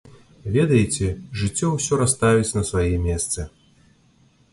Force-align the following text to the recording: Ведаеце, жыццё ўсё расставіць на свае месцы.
Ведаеце, 0.53 1.09
жыццё 1.41 1.67
ўсё 1.73 1.93
расставіць 2.01 2.47
на 2.57 2.63
свае 2.71 2.89
месцы. 3.05 3.47